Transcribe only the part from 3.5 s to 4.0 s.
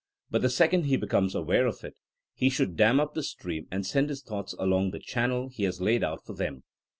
and